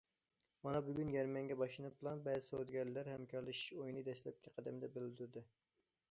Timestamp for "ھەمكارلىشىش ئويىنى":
3.13-4.03